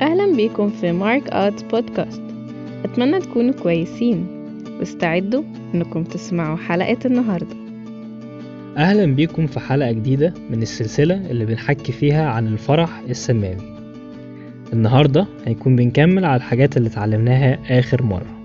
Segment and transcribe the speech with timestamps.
[0.00, 2.22] أهلا بيكم في مارك آرتس بودكاست.
[2.84, 4.26] أتمنى تكونوا كويسين.
[4.78, 5.42] واستعدوا
[5.74, 7.56] إنكم تسمعوا حلقة النهاردة.
[8.76, 13.76] أهلا بيكم في حلقة جديدة من السلسلة اللي بنحكي فيها عن الفرح السماوي.
[14.72, 18.40] النهاردة هيكون بنكمل على الحاجات اللي اتعلمناها آخر مرة.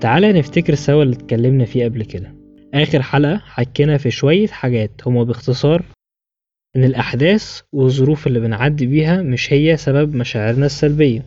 [0.00, 2.34] تعالى نفتكر سوا اللي اتكلمنا فيه قبل كده.
[2.74, 4.90] آخر حلقة حكينا في شوية حاجات.
[5.06, 5.82] هما باختصار
[6.76, 11.22] إن الأحداث والظروف اللي بنعدي بيها مش هي سبب مشاعرنا السلبية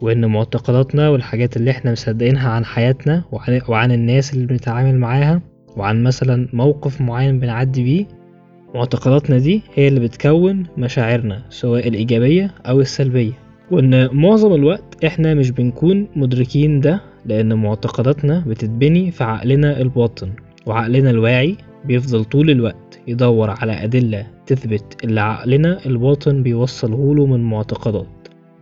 [0.00, 5.42] وإن معتقداتنا والحاجات اللي إحنا مصدقينها عن حياتنا وعن, وعن الناس اللي بنتعامل معاها
[5.76, 8.06] وعن مثلا موقف معين بنعدي بيه
[8.74, 13.32] معتقداتنا دي هي اللي بتكون مشاعرنا سواء الإيجابية أو السلبية.
[13.70, 20.30] وإن معظم الوقت إحنا مش بنكون مدركين ده لأن معتقداتنا بتتبني في عقلنا الباطن
[20.66, 28.06] وعقلنا الواعي بيفضل طول الوقت يدور على أدلة تثبت اللي عقلنا الباطن بيوصله من معتقدات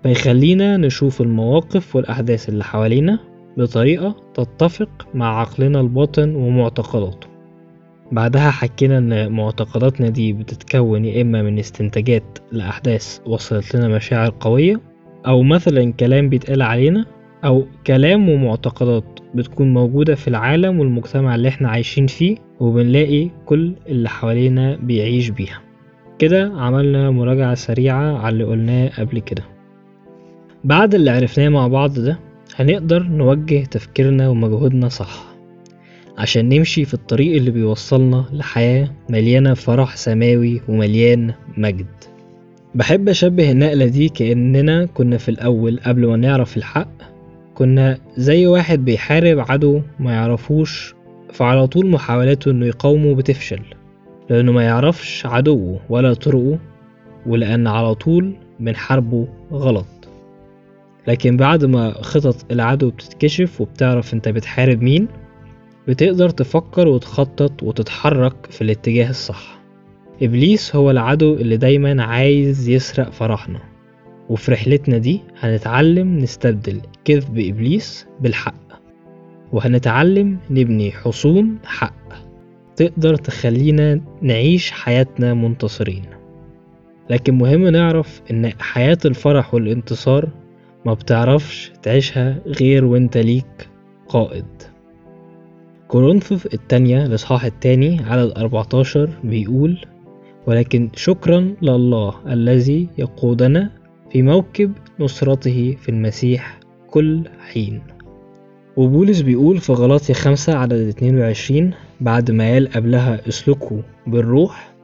[0.02, 3.18] فيخلينا نشوف المواقف والأحداث اللي حوالينا
[3.56, 7.26] بطريقة تتفق مع عقلنا الباطن ومعتقداته.
[8.12, 14.80] بعدها حكينا إن معتقداتنا دي بتتكون يا إما من استنتاجات لأحداث وصلت لنا مشاعر قوية
[15.26, 17.06] أو مثلا كلام بيتقال علينا
[17.44, 24.08] أو كلام ومعتقدات بتكون موجودة في العالم والمجتمع اللي إحنا عايشين فيه وبنلاقي كل اللي
[24.08, 25.67] حوالينا بيعيش بيها.
[26.18, 29.42] كده عملنا مراجعة سريعة على اللي قلناه قبل كده.
[30.64, 32.18] بعد اللي عرفناه مع بعض ده
[32.56, 35.24] هنقدر نوجه تفكيرنا ومجهودنا صح
[36.18, 41.86] عشان نمشي في الطريق اللي بيوصلنا لحياة مليانة فرح سماوي ومليان مجد.
[42.74, 46.88] بحب أشبه النقلة دي كأننا كنا في الأول قبل ما نعرف الحق
[47.54, 50.94] كنا زي واحد بيحارب عدو ما يعرفوش
[51.32, 53.60] فعلى طول محاولاته إنه يقاومه بتفشل.
[54.30, 56.58] لأنه ما يعرفش عدوه ولا طرقه
[57.26, 59.86] ولأن على طول بنحاربه غلط.
[61.06, 65.08] لكن بعد ما خطط العدو بتتكشف وبتعرف أنت بتحارب مين
[65.88, 69.58] بتقدر تفكر وتخطط وتتحرك في الاتجاه الصح.
[70.22, 73.60] إبليس هو العدو اللي دايما عايز يسرق فرحنا.
[74.28, 78.54] وفي رحلتنا دي هنتعلم نستبدل كذب إبليس بالحق.
[79.52, 81.97] وهنتعلم نبني حصون حق.
[82.78, 86.02] تقدر تخلينا نعيش حياتنا منتصرين.
[87.10, 90.28] لكن مهم نعرف إن حياة الفرح والانتصار
[90.86, 93.68] ما بتعرفش تعيشها غير وإنت ليك
[94.08, 94.44] قائد.
[95.88, 99.78] كورنثوس التانية الإصحاح التاني عدد 14 بيقول
[100.46, 103.70] ولكن شكرا لله الذي يقودنا
[104.10, 107.82] في موكب نصرته في المسيح كل حين.
[108.78, 114.74] وبولس بيقول في غلاطي خمسة عدد 22 بعد ما قال قبلها اسلكوا بالروح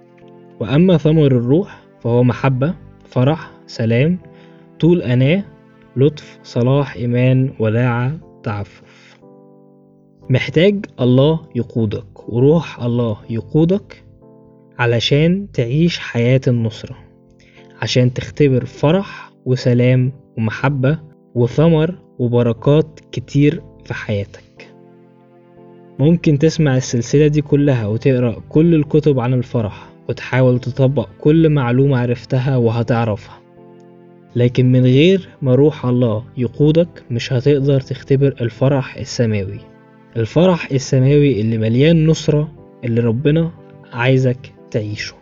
[0.61, 4.19] وأما ثمر الروح فهو محبة فرح سلام
[4.81, 5.45] طول أناة
[5.97, 9.19] لطف صلاح إيمان وداعة تعفف.
[10.31, 14.05] محتاج الله يقودك وروح الله يقودك
[14.79, 16.97] علشان تعيش حياة النصرة
[17.83, 20.99] عشان تختبر فرح وسلام ومحبة
[21.35, 24.69] وثمر وبركات كتير في حياتك.
[25.99, 32.57] ممكن تسمع السلسلة دي كلها وتقرأ كل الكتب عن الفرح وتحاول تطبق كل معلومة عرفتها
[32.57, 33.41] وهتعرفها.
[34.37, 39.61] لكن من غير ما روح الله يقودك مش هتقدر تختبر الفرح السماوي.
[40.17, 42.53] الفرح السماوي اللي مليان نصرة
[42.85, 43.51] اللي ربنا
[43.93, 45.15] عايزك تعيشه.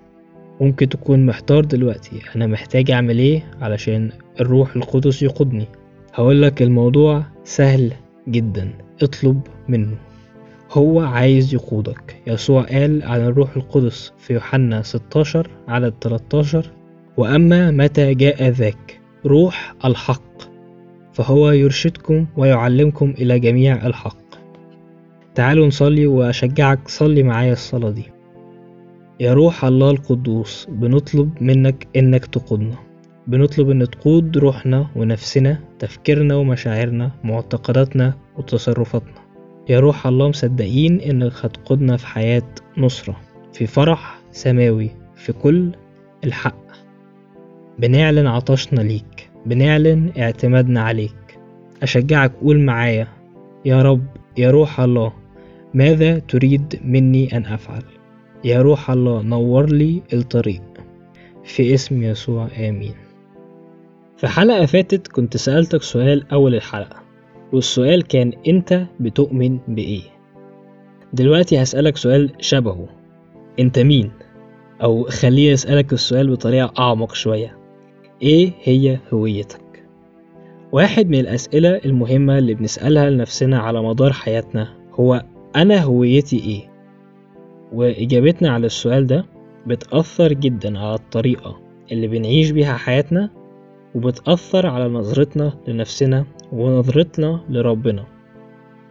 [0.61, 5.67] ممكن تكون محتار دلوقتي أنا محتاج أعمل إيه علشان الروح القدس يقودني؟
[6.15, 7.93] هقولك الموضوع سهل
[8.29, 8.73] جدا.
[9.03, 9.97] اطلب منه.
[10.71, 12.17] هو عايز يقودك.
[12.27, 16.71] يسوع قال عن الروح القدس في يوحنا 16 عدد 13
[17.17, 20.43] وأما متى جاء ذاك؟ روح الحق.
[21.13, 24.23] فهو يرشدكم ويعلمكم إلى جميع الحق.
[25.35, 28.05] تعالوا نصلي وأشجعك صلي معايا الصلاة دي.
[29.21, 32.92] يا روح الله القدوس بنطلب منك إنك تقودنا.
[33.27, 39.23] بنطلب إن تقود روحنا ونفسنا تفكيرنا ومشاعرنا معتقداتنا وتصرفاتنا.
[39.69, 42.49] يا روح الله مصدقين إنك هتقودنا في حياة
[42.79, 43.17] نصرة
[43.53, 45.71] في فرح سماوي في كل
[46.25, 46.63] الحق.
[47.79, 51.39] بنعلن عطشنا ليك بنعلن اعتمادنا عليك.
[51.83, 53.09] أشجعك قول معايا
[53.65, 54.07] يا رب
[54.39, 55.13] يا روح الله
[55.75, 57.83] ماذا تريد مني أن أفعل؟
[58.45, 60.63] يا روح الله نور لي الطريق.
[61.45, 62.95] في اسم يسوع آمين.
[64.23, 67.03] في حلقة فاتت كنت سألتك سؤال أول الحلقة
[67.53, 70.03] والسؤال كان أنت بتؤمن بإيه؟
[71.13, 72.89] دلوقتي هسألك سؤال شبهه
[73.61, 74.11] أنت مين؟
[74.83, 77.59] أو خليني أسألك السؤال بطريقة أعمق شوية
[78.23, 79.85] إيه هي هويتك؟
[80.73, 85.25] واحد من الأسئلة المهمة اللي بنسألها لنفسنا على مدار حياتنا هو
[85.57, 86.71] أنا هويتي إيه؟
[87.73, 89.27] وإجابتنا على السؤال ده
[89.67, 91.61] بتأثر جدا على الطريقة
[91.93, 93.42] اللي بنعيش بيها حياتنا
[93.95, 98.05] وبتأثر على نظرتنا لنفسنا ونظرتنا لربنا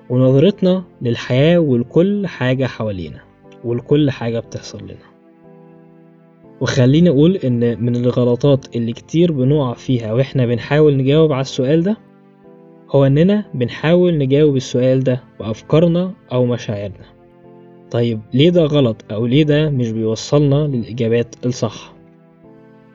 [0.10, 3.20] ونظرتنا للحياة ولكل حاجة حوالينا
[3.64, 5.12] ولكل حاجة بتحصل لنا.
[6.62, 11.98] وخليني أقول إن من الغلطات اللي كتير بنقع فيها وإحنا بنحاول نجاوب على السؤال ده
[12.90, 17.06] هو إننا بنحاول نجاوب السؤال ده بأفكارنا أو مشاعرنا.
[17.92, 21.94] طيب ليه ده غلط أو ليه ده مش بيوصلنا للإجابات الصح؟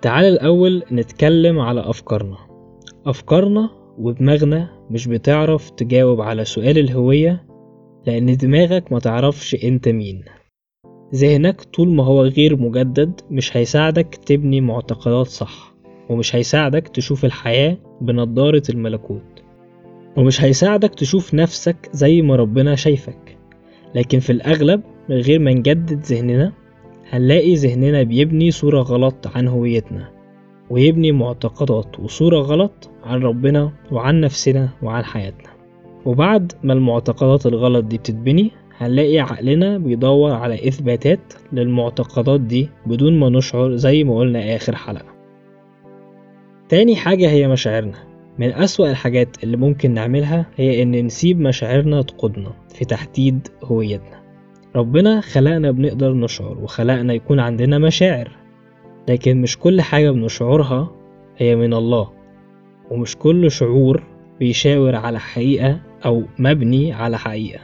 [0.03, 2.37] تعال الأول نتكلم على أفكارنا.
[3.07, 7.47] أفكارنا ودماغنا مش بتعرف تجاوب على سؤال الهوية
[8.07, 10.25] لأن دماغك ما تعرفش أنت مين.
[11.15, 15.75] ذهنك طول ما هو غير مجدد مش هيساعدك تبني معتقدات صح
[16.11, 19.43] ومش هيساعدك تشوف الحياة بنضارة الملكوت.
[20.17, 23.39] ومش هيساعدك تشوف نفسك زي ما ربنا شايفك.
[23.95, 26.53] لكن في الأغلب من غير ما نجدد ذهننا
[27.11, 30.09] هنلاقي ذهننا بيبني صورة غلط عن هويتنا
[30.71, 35.51] ويبني معتقدات وصورة غلط عن ربنا وعن نفسنا وعن حياتنا.
[36.05, 43.29] وبعد ما المعتقدات الغلط دي بتتبني هنلاقي عقلنا بيدور على إثباتات للمعتقدات دي بدون ما
[43.29, 45.15] نشعر زي ما قلنا آخر حلقة.
[46.69, 47.99] تاني حاجة هي مشاعرنا.
[48.39, 54.26] من أسوأ الحاجات اللي ممكن نعملها هي إن نسيب مشاعرنا تقودنا في تحديد هويتنا.
[54.77, 58.31] ربنا خلقنا بنقدر نشعر وخلقنا يكون عندنا مشاعر.
[59.09, 60.93] لكن مش كل حاجة بنشعرها
[61.37, 62.13] هي من الله
[62.91, 64.03] ومش كل شعور
[64.39, 67.61] بيشاور على حقيقة أو مبني على حقيقة.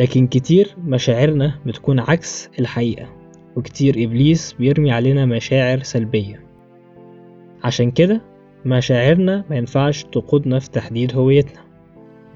[0.00, 3.06] لكن كتير مشاعرنا بتكون عكس الحقيقة
[3.56, 6.40] وكتير إبليس بيرمي علينا مشاعر سلبية.
[7.64, 8.20] عشان كده
[8.64, 11.60] مشاعرنا ما ينفعش تقودنا في تحديد هويتنا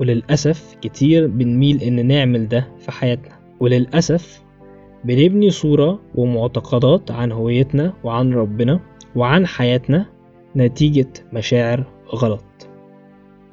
[0.01, 3.42] وللأسف كتير بنميل إن نعمل ده في حياتنا.
[3.63, 4.43] وللأسف
[5.05, 8.81] بنبني صورة ومعتقدات عن هويتنا وعن ربنا
[9.17, 10.07] وعن حياتنا
[10.57, 12.45] نتيجة مشاعر غلط.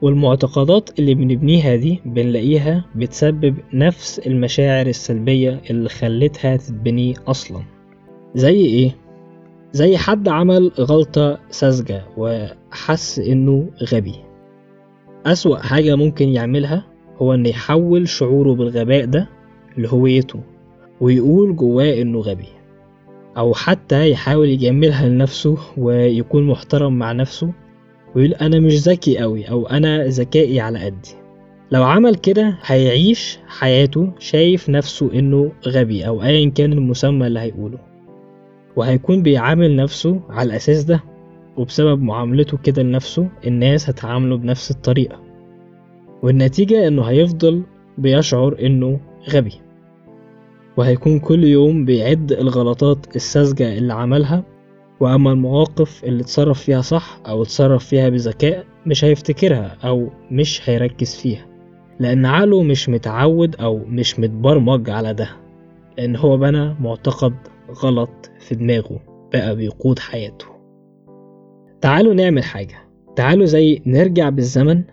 [0.01, 7.61] والمعتقدات اللي بنبنيها دي بنلاقيها بتسبب نفس المشاعر السلبية اللي خلتها تتبني أصلا.
[8.35, 8.95] زي إيه؟
[9.71, 14.15] زي حد عمل غلطة ساذجة وحس إنه غبي.
[15.25, 16.85] أسوأ حاجة ممكن يعملها
[17.17, 19.38] هو إنه يحول شعوره بالغباء ده
[19.77, 20.39] لهويته
[21.01, 22.47] ويقول جواه إنه غبي
[23.37, 27.51] أو حتى يحاول يجملها لنفسه ويكون محترم مع نفسه
[28.15, 31.15] ويقول أنا مش ذكي أوي أو أنا ذكائي على قدي.
[31.71, 37.77] لو عمل كده هيعيش حياته شايف نفسه إنه غبي أو أيا كان المسمى اللي هيقوله.
[38.75, 41.03] وهيكون بيعامل نفسه على الأساس ده
[41.57, 45.19] وبسبب معاملته كده لنفسه الناس هتعامله بنفس الطريقة.
[46.23, 47.63] والنتيجة إنه هيفضل
[47.97, 48.99] بيشعر إنه
[49.29, 49.53] غبي.
[50.77, 54.43] وهيكون كل يوم بيعد الغلطات الساذجة اللي عملها
[54.99, 61.15] وأما المواقف اللي اتصرف فيها صح أو اتصرف فيها بذكاء مش هيفتكرها أو مش هيركز
[61.15, 61.45] فيها
[61.99, 65.29] لأن عقله مش متعود أو مش متبرمج على ده
[65.97, 67.33] لأن هو بنى معتقد
[67.83, 68.99] غلط في دماغه
[69.33, 70.45] بقى بيقود حياته.
[71.81, 72.75] تعالوا نعمل حاجة.
[73.15, 74.83] تعالوا زي نرجع بالزمن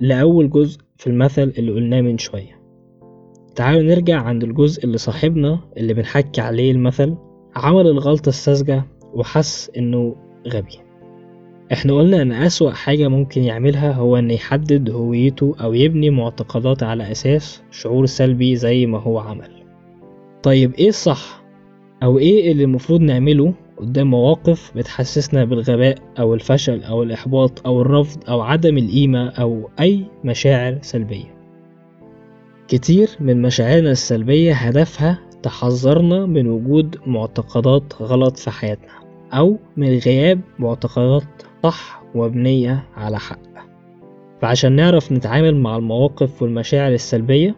[0.00, 2.57] لأول جزء في المثل اللي قلناه من شوية.
[3.58, 7.14] تعالوا نرجع عند الجزء اللي صاحبنا اللي بنحكي عليه المثل.
[7.56, 8.84] عمل الغلطة الساذجة
[9.14, 10.16] وحس إنه
[10.48, 10.78] غبي.
[11.72, 17.10] إحنا قلنا إن أسوأ حاجة ممكن يعملها هو إن يحدد هويته أو يبني معتقدات على
[17.10, 19.50] أساس شعور سلبي زي ما هو عمل.
[20.42, 21.42] طيب إيه الصح؟
[22.02, 28.30] أو إيه اللي المفروض نعمله قدام مواقف بتحسسنا بالغباء أو الفشل أو الإحباط أو الرفض
[28.30, 31.37] أو عدم القيمة أو أي مشاعر سلبية؟
[32.68, 38.92] كتير من مشاعرنا السلبية هدفها تحذرنا من وجود معتقدات غلط في حياتنا
[39.32, 41.22] أو من غياب معتقدات
[41.62, 43.38] صح ومبنية على حق.
[44.40, 47.56] فعشان نعرف نتعامل مع المواقف والمشاعر السلبية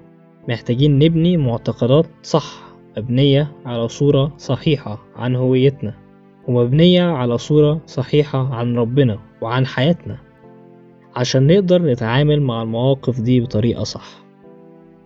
[0.49, 2.63] محتاجين نبني معتقدات صح
[2.99, 5.95] مبنية على صورة صحيحة عن هويتنا
[6.49, 10.19] ومبنية على صورة صحيحة عن ربنا وعن حياتنا.
[11.17, 14.20] عشان نقدر نتعامل مع المواقف دي بطريقة صح.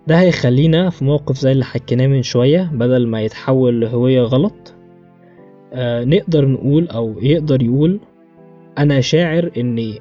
[0.07, 4.75] ده هيخلينا في موقف زي اللي حكيناه من شوية بدل ما يتحول لهوية غلط
[5.73, 8.01] آه نقدر نقول أو يقدر يقول
[8.79, 10.01] أنا شاعر إني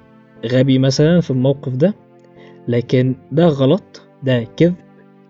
[0.51, 1.93] غبي مثلا في الموقف ده
[2.67, 4.74] لكن ده غلط ده كذب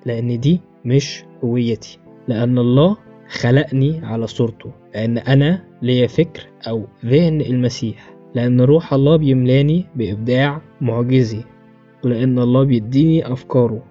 [0.06, 2.98] لأن دي مش هويتي لأن الله
[3.30, 10.62] خلقني على صورته لأن أنا ليا فكر أو ذهن المسيح لأن روح الله بيملاني بإبداع
[10.82, 11.44] معجزي
[12.06, 13.84] ولأن الله بيديني أفكاره.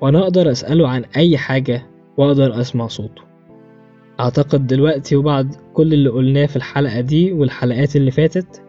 [0.00, 1.82] وأنا أقدر أسأله عن أي حاجة
[2.16, 3.22] وأقدر أسمع صوته.
[4.20, 8.62] أعتقد دلوقتي وبعد كل اللي قلناه في الحلقة دي والحلقات اللي فاتت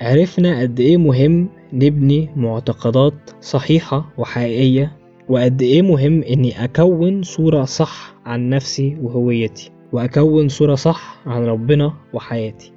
[0.00, 4.96] عرفنا قد إيه مهم نبني معتقدات صحيحة وحقيقية
[5.28, 11.92] وقد إيه مهم إني أكون صورة صح عن نفسي وهويتي وأكون صورة صح عن ربنا
[12.12, 12.72] وحياتي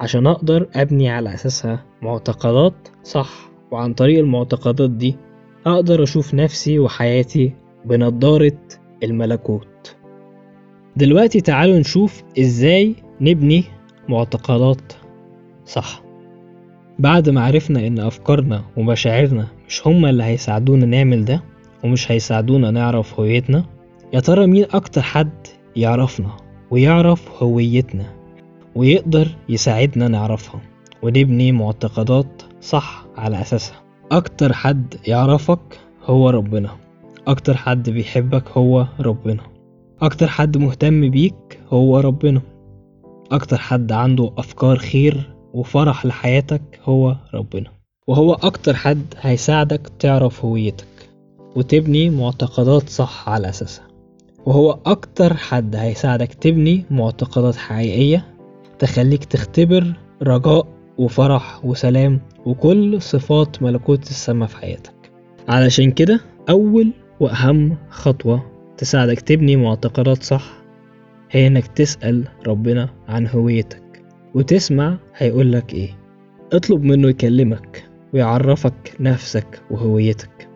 [0.00, 5.16] عشان أقدر أبني على أساسها معتقدات صح وعن طريق المعتقدات دي
[5.66, 7.52] أقدر أشوف نفسي وحياتي
[7.84, 8.58] بنضارة
[9.02, 9.96] الملكوت.
[10.96, 13.64] دلوقتي تعالوا نشوف إزاي نبني
[14.08, 14.92] معتقدات
[15.66, 16.02] صح.
[16.98, 21.42] بعد ما عرفنا إن أفكارنا ومشاعرنا مش هما اللي هيساعدونا نعمل ده
[21.84, 23.64] ومش هيساعدونا نعرف هويتنا
[24.12, 25.30] يا ترى مين أكتر حد
[25.76, 26.30] يعرفنا
[26.70, 28.06] ويعرف هويتنا
[28.74, 30.60] ويقدر يساعدنا نعرفها
[31.02, 33.76] ونبني معتقدات صح على أساسها؟
[34.12, 36.70] أكتر حد يعرفك هو ربنا.
[37.26, 39.42] أكتر حد بيحبك هو ربنا.
[40.02, 42.40] أكتر حد مهتم بيك هو ربنا.
[43.32, 47.70] أكتر حد عنده أفكار خير وفرح لحياتك هو ربنا.
[48.06, 51.08] وهو أكتر حد هيساعدك تعرف هويتك
[51.56, 53.86] وتبني معتقدات صح على أساسها.
[54.46, 58.24] وهو أكتر حد هيساعدك تبني معتقدات حقيقية
[58.78, 60.66] تخليك تختبر رجاء
[61.00, 64.92] وفرح وسلام وكل صفات ملكوت السماء في حياتك.
[65.48, 68.42] علشان كده أول وأهم خطوة
[68.76, 70.52] تساعدك تبني معتقدات صح
[71.30, 74.02] هي إنك تسأل ربنا عن هويتك
[74.34, 75.90] وتسمع هيقولك إيه.
[76.52, 80.48] اطلب منه يكلمك ويعرفك نفسك وهويتك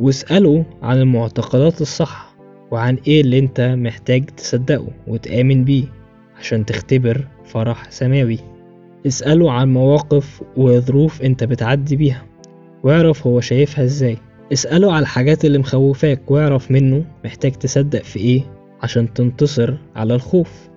[0.00, 2.34] واسأله عن المعتقدات الصح
[2.70, 5.84] وعن إيه اللي أنت محتاج تصدقه وتآمن بيه
[6.38, 8.38] عشان تختبر فرح سماوي.
[9.06, 12.22] اسأله عن مواقف وظروف انت بتعدي بيها
[12.82, 14.16] واعرف هو شايفها إزاي.
[14.52, 18.42] اسأله على الحاجات اللي مخوفاك واعرف منه محتاج تصدق في إيه
[18.82, 20.68] عشان تنتصر على الخوف.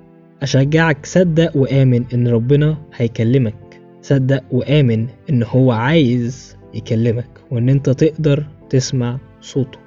[0.42, 3.56] أشجعك صدق وآمن إن ربنا هيكلمك.
[4.02, 9.80] صدق وآمن إن هو عايز يكلمك وإن أنت تقدر تسمع صوته.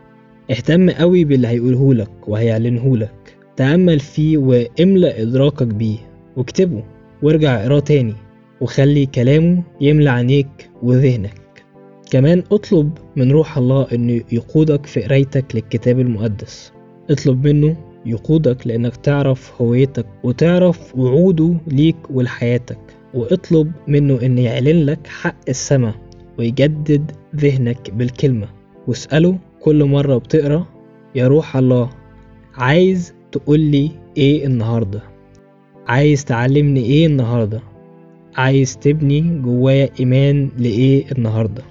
[0.50, 5.98] اهتم قوي باللي هيقولهولك وهيعلنهولك تأمل فيه واملأ إدراكك بيه.
[6.36, 6.82] واكتبه.
[7.22, 8.14] وارجع اقراه تاني.
[8.60, 11.64] وخلي كلامه يملى عينيك وذهنك.
[12.10, 16.72] كمان اطلب من روح الله إنه يقودك في قرايتك للكتاب المقدس.
[17.10, 22.78] اطلب منه يقودك لإنك تعرف هويتك وتعرف وعوده ليك ولحياتك.
[23.14, 25.94] واطلب منه ان يعلن لك حق السماء
[26.38, 28.48] ويجدد ذهنك بالكلمة.
[28.86, 30.66] واسأله كل مرة بتقرأ
[31.14, 31.90] يا روح الله
[32.54, 35.02] عايز تقولي إيه النهارده؟
[35.86, 37.60] عايز تعلمني إيه النهاردة؟
[38.36, 41.62] عايز تبني جوايا إيمان لإيه النهاردة؟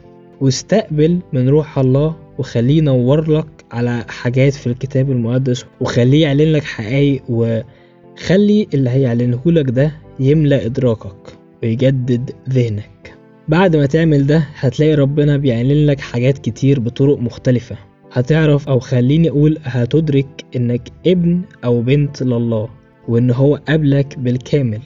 [0.42, 6.64] واستقبل من روح الله وخليه ينور لك على حاجات في الكتاب المقدس وخليه يعلن لك
[6.64, 13.14] حقايق وخلي اللي هيعلنهولك ده يملأ إدراكك ويجدد ذهنك.
[13.48, 17.76] بعد ما تعمل ده هتلاقي ربنا بيعلن لك حاجات كتير بطرق مختلفة.
[18.12, 22.70] هتعرف أو خليني أقول هتدرك إنك ابن أو بنت لله
[23.08, 24.82] وإن هو قابلك بالكامل.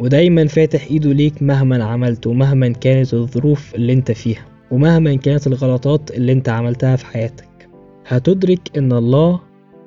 [0.00, 6.10] ودايما فاتح إيده ليك مهما عملت ومهما كانت الظروف اللي أنت فيها ومهما كانت الغلطات
[6.10, 7.68] اللي أنت عملتها في حياتك.
[8.06, 9.40] هتدرك إن الله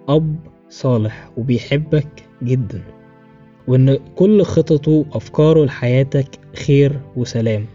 [0.09, 0.35] أب
[0.69, 2.07] صالح وبيحبك
[2.43, 2.81] جدا.
[3.67, 7.65] وإن كل خططه وأفكاره لحياتك خير وسلام.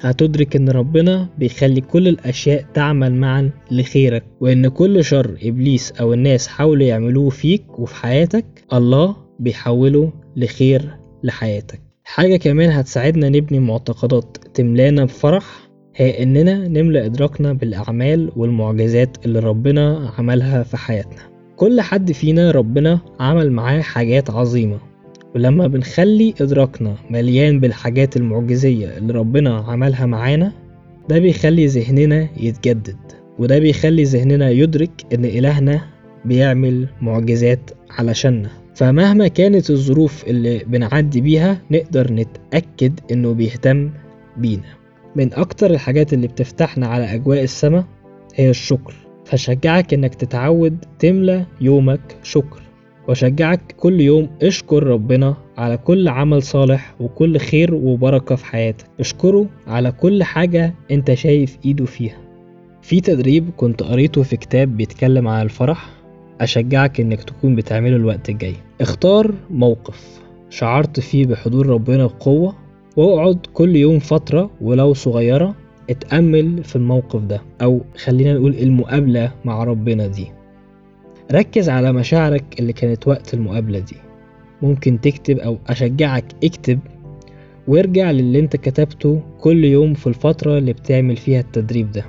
[0.00, 4.24] هتدرك إن ربنا بيخلي كل الأشياء تعمل معا لخيرك.
[4.40, 11.80] وإن كل شر إبليس أو الناس حاولوا يعملوه فيك وفي حياتك الله بيحوله لخير لحياتك.
[12.04, 15.44] حاجة كمان هتساعدنا نبني معتقدات تملانا بفرح
[15.96, 21.30] هي إننا نملأ إدراكنا بالأعمال والمعجزات اللي ربنا عملها في حياتنا.
[21.56, 24.78] كل حد فينا ربنا عمل معاه حاجات عظيمة
[25.34, 30.52] ولما بنخلي إدراكنا مليان بالحاجات المعجزية اللي ربنا عملها معانا
[31.08, 32.96] ده بيخلي ذهننا يتجدد
[33.38, 35.80] وده بيخلي ذهننا يدرك إن إلهنا
[36.24, 38.50] بيعمل معجزات علشاننا.
[38.80, 43.90] فمهما كانت الظروف اللي بنعدي بيها نقدر نتأكد إنه بيهتم
[44.36, 44.62] بينا.
[45.16, 47.84] من أكتر الحاجات اللي بتفتحنا على أجواء السماء
[48.34, 48.94] هي الشكر.
[49.24, 52.62] فشجعك إنك تتعود تملى يومك شكر.
[53.08, 58.86] وشجعك كل يوم اشكر ربنا على كل عمل صالح وكل خير وبركة في حياتك.
[59.00, 62.18] اشكره على كل حاجة أنت شايف إيده فيها.
[62.82, 65.99] في تدريب كنت قريته في كتاب بيتكلم عن الفرح.
[66.40, 68.54] أشجعك إنك تكون بتعمله الوقت الجاي.
[68.80, 70.20] اختار موقف
[70.50, 72.54] شعرت فيه بحضور ربنا بقوة
[72.96, 75.54] واقعد كل يوم فترة ولو صغيرة
[75.90, 80.26] اتأمل في الموقف ده أو خلينا نقول المقابلة مع ربنا دي.
[81.32, 83.96] ركز على مشاعرك اللي كانت وقت المقابلة دي.
[84.62, 86.78] ممكن تكتب أو أشجعك اكتب
[87.68, 92.04] وارجع للي أنت كتبته كل يوم في الفترة اللي بتعمل فيها التدريب ده.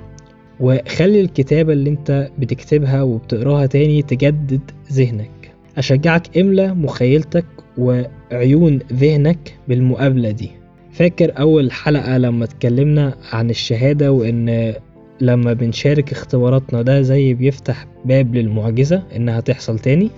[0.60, 4.60] وخلي الكتابة اللي انت بتكتبها وبتقراها تاني تجدد
[4.92, 5.30] ذهنك.
[5.78, 7.44] أشجعك املى مخيلتك
[7.78, 10.50] وعيون ذهنك بالمقابلة دي.
[10.92, 14.74] فاكر أول حلقة لما اتكلمنا عن الشهادة وإن
[15.20, 20.10] لما بنشارك اختباراتنا ده زي بيفتح باب للمعجزة إنها تحصل تاني؟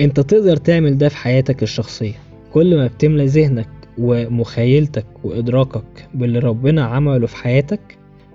[0.00, 2.14] أنت تقدر تعمل ده في حياتك الشخصية.
[2.52, 3.68] كل ما بتملى ذهنك
[3.98, 7.80] ومخيلتك وإدراكك باللي ربنا عمله في حياتك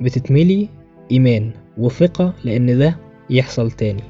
[0.02, 0.70] بتتملي
[1.12, 2.98] إيمان وثقة لأن ده
[3.30, 4.04] يحصل تاني.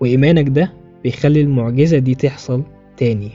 [0.00, 0.72] وإيمانك ده
[1.04, 2.62] بيخلي المعجزة دي تحصل
[2.96, 3.30] تاني.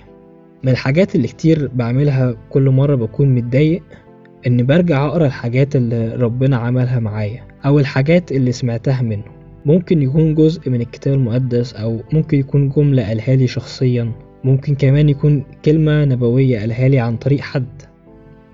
[0.63, 3.84] من الحاجات اللي كتير بعملها كل مرة بكون متضايق
[4.48, 9.24] إني برجع أقرأ الحاجات اللي ربنا عملها معايا أو الحاجات اللي سمعتها منه.
[9.65, 14.12] ممكن يكون جزء من الكتاب المقدس أو ممكن يكون جملة قالها لي شخصيا.
[14.43, 17.82] ممكن كمان يكون كلمة نبوية قالها لي عن طريق حد.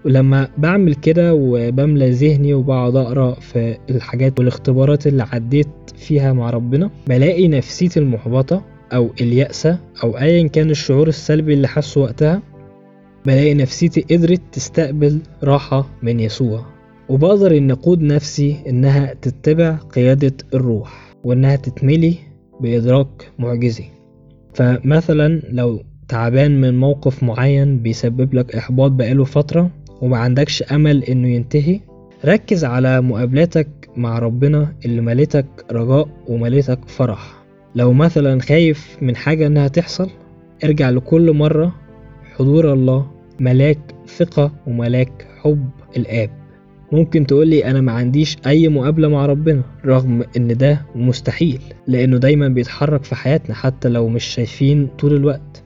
[0.05, 6.89] ولما بعمل كده وبملى ذهني وبقعد أقرأ في الحاجات والاختبارات اللي عديت فيها مع ربنا
[7.07, 8.63] بلاقي نفسيتي المحبطة
[8.93, 12.41] أو اليأسة أو أيا كان الشعور السلبي اللي حاسه وقتها
[13.25, 16.65] بلاقي نفسيتي قدرت تستقبل راحة من يسوع.
[17.09, 22.15] وبقدر إن أقود نفسي إنها تتبع قيادة الروح وإنها تتملي
[22.61, 23.83] بإدراك معجزي.
[24.53, 31.27] فمثلا لو تعبان من موقف معين بيسبب لك إحباط بقاله فترة وما عندكش أمل إنه
[31.27, 31.79] ينتهي
[32.25, 37.43] ركز على مقابلاتك مع ربنا اللي مليتك رجاء ومليتك فرح.
[37.75, 40.09] لو مثلا خايف من حاجة إنها تحصل
[40.63, 41.75] ارجع لكل مرة
[42.35, 46.29] حضور الله ملاك ثقة وملاك حب الآب.
[46.91, 52.47] ممكن تقولي أنا ما عنديش أي مقابلة مع ربنا رغم إن ده مستحيل لأنه دايما
[52.47, 55.63] بيتحرك في حياتنا حتى لو مش شايفين طول الوقت.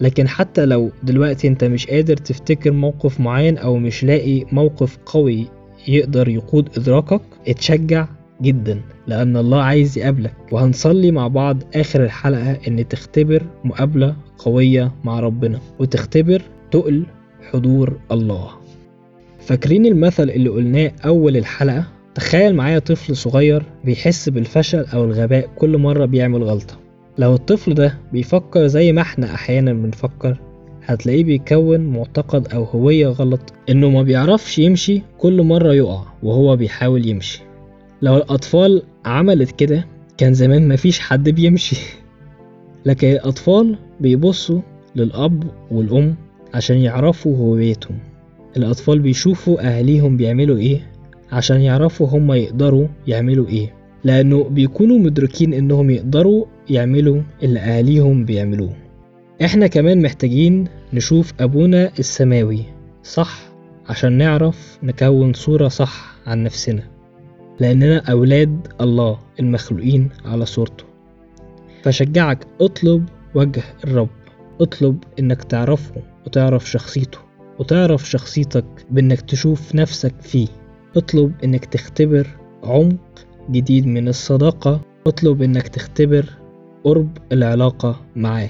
[0.00, 5.46] لكن حتى لو دلوقتي انت مش قادر تفتكر موقف معين أو مش لاقي موقف قوي
[5.88, 8.06] يقدر يقود إدراكك اتشجع
[8.42, 10.34] جدا لأن الله عايز يقابلك.
[10.52, 17.06] وهنصلي مع بعض آخر الحلقة إن تختبر مقابلة قوية مع ربنا وتختبر تقل
[17.52, 18.50] حضور الله.
[19.40, 21.84] فاكرين المثل اللي قلناه أول الحلقة؟
[22.14, 26.74] تخيل معايا طفل صغير بيحس بالفشل أو الغباء كل مرة بيعمل غلطة.
[27.18, 30.40] لو الطفل ده بيفكر زي ما إحنا أحيانا بنفكر
[30.84, 37.06] هتلاقيه بيكون معتقد أو هوية غلط إنه ما بيعرفش يمشي كل مرة يقع وهو بيحاول
[37.06, 37.42] يمشي.
[38.02, 39.86] لو الأطفال عملت كده
[40.18, 41.76] كان زمان مفيش حد بيمشي.
[42.86, 44.60] لكن الأطفال بيبصوا
[44.96, 46.14] للأب والأم
[46.54, 47.98] عشان يعرفوا هويتهم.
[48.56, 50.80] الأطفال بيشوفوا أهاليهم بيعملوا إيه
[51.32, 53.79] عشان يعرفوا هما يقدروا يعملوا إيه.
[54.04, 58.76] لأنه بيكونوا مدركين إنهم يقدروا يعملوا اللي أهاليهم بيعملوه.
[59.44, 62.64] إحنا كمان محتاجين نشوف أبونا السماوي
[63.02, 63.40] صح
[63.88, 66.82] عشان نعرف نكون صورة صح عن نفسنا.
[67.60, 70.84] لأننا أولاد الله المخلوقين على صورته.
[71.82, 74.08] فشجعك اطلب وجه الرب.
[74.60, 77.18] اطلب إنك تعرفه وتعرف شخصيته
[77.58, 80.48] وتعرف شخصيتك بإنك تشوف نفسك فيه.
[80.96, 82.26] اطلب إنك تختبر
[82.64, 86.24] عمق جديد من الصداقة اطلب إنك تختبر
[86.84, 88.48] قرب العلاقة معاه.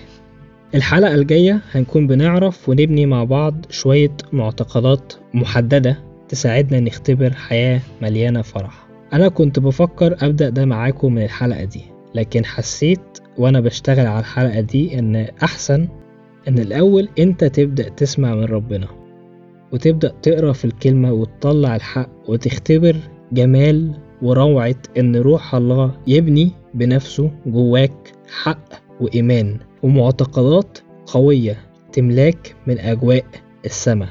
[0.75, 8.87] الحلقة الجاية هنكون بنعرف ونبني مع بعض شوية معتقدات محددة تساعدنا نختبر حياة مليانة فرح.
[9.13, 11.83] أنا كنت بفكر أبدأ ده معاكم من الحلقة دي
[12.15, 13.01] لكن حسيت
[13.39, 15.89] وأنا بشتغل على الحلقة دي إن أحسن
[16.49, 18.87] إن الأول أنت تبدأ تسمع من ربنا
[19.73, 22.97] وتبدأ تقرأ في الكلمة وتطلع الحق وتختبر
[23.33, 28.69] جمال وروعة إن روح الله يبني بنفسه جواك حق
[29.01, 31.59] وإيمان ومعتقدات قوية
[31.93, 33.25] تملاك من أجواء
[33.65, 34.09] السماء.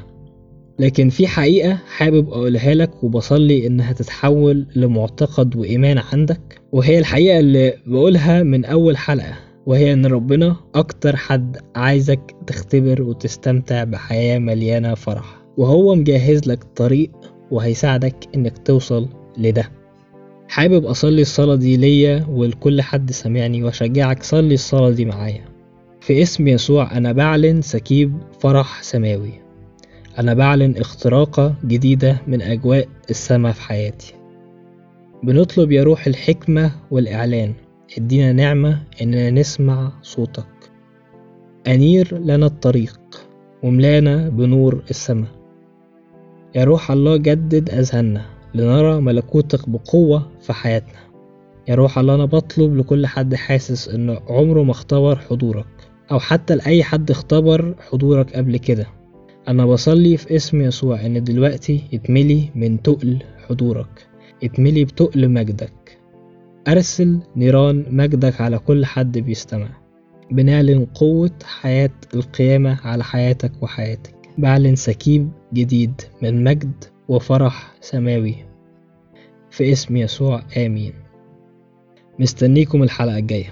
[0.80, 6.62] لكن في حقيقة حابب أقولها لك وبصلي إنها تتحول لمعتقد وإيمان عندك.
[6.72, 9.34] وهي الحقيقة اللي بقولها من أول حلقة
[9.66, 17.12] وهي إن ربنا أكتر حد عايزك تختبر وتستمتع بحياة مليانة فرح وهو مجهز لك طريق
[17.52, 19.79] وهيساعدك إنك توصل لده.
[20.50, 25.46] حابب أصلي الصلاة دي ليا ولكل حد سامعني وأشجعك صلي الصلاة دي معايا.
[26.02, 29.34] في اسم يسوع أنا بعلن سكيب فرح سماوي.
[30.20, 34.14] أنا بعلن اختراقة جديدة من أجواء السماء في حياتي.
[35.24, 37.54] بنطلب يا روح الحكمة والإعلان.
[37.98, 40.46] ادينا نعمة إننا نسمع صوتك.
[41.68, 43.00] أنير لنا الطريق
[43.64, 45.30] وملانا بنور السماء.
[46.56, 48.39] يا روح الله جدد أذهاننا.
[48.54, 51.00] لنرى ملكوتك بقوة في حياتنا.
[51.68, 55.66] يا روح الله أنا بطلب لكل حد حاسس إنه عمره ما اختبر حضورك
[56.12, 58.88] أو حتى لأي حد اختبر حضورك قبل كده.
[59.48, 64.08] أنا بصلي في اسم يسوع إن دلوقتي يتملي من تقل حضورك
[64.44, 66.00] يتملي بتقل مجدك.
[66.68, 69.70] أرسل نيران مجدك على كل حد بيستمع.
[70.32, 74.16] بنعلن قوة حياة القيامة على حياتك وحياتك.
[74.38, 78.36] بعلن سكيب جديد من مجد وفرح سماوي.
[79.52, 80.94] في اسم يسوع آمين.
[82.20, 83.50] مستنيكم الحلقة الجاية.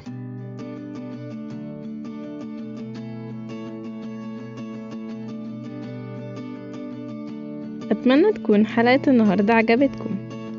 [7.91, 10.15] أتمنى تكون حلقة النهاردة عجبتكم.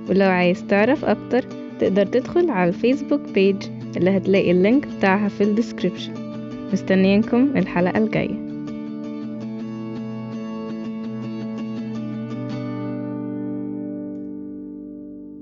[0.09, 1.45] ولو عايز تعرف أكتر
[1.81, 3.57] تقدر تدخل على الفيسبوك page
[3.97, 6.15] اللي هتلاقي ال link بتاعها في ال description.
[6.73, 8.48] مستنيينكم الحلقة الجاية.